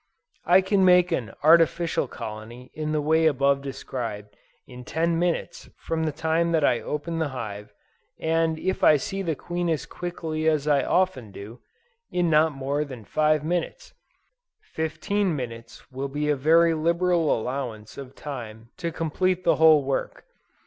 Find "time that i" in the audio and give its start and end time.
6.11-6.79